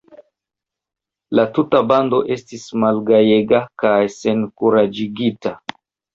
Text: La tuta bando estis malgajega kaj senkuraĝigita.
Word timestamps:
La 1.39 1.43
tuta 1.57 1.81
bando 1.91 2.21
estis 2.37 2.65
malgajega 2.85 3.61
kaj 3.85 3.93
senkuraĝigita. 4.17 5.55